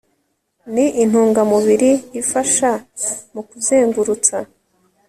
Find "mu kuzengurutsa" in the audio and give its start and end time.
3.33-4.37